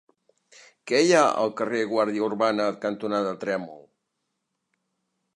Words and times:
Què 0.91 1.01
hi 1.07 1.11
ha 1.17 1.25
al 1.41 1.51
carrer 1.59 1.81
Guàrdia 1.91 2.23
Urbana 2.27 2.65
cantonada 2.85 3.35
Trèmol? 3.43 3.85